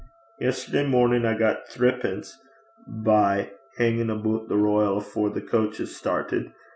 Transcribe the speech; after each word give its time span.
Yesterday 0.39 0.83
mornin' 0.87 1.27
I 1.27 1.37
got 1.37 1.67
thrippence 1.67 2.33
by 3.05 3.51
hingin' 3.77 4.09
aboot 4.09 4.49
the 4.49 4.57
Royal 4.57 4.97
afore 4.97 5.29
the 5.29 5.41
coches 5.41 5.91
startit. 5.95 6.51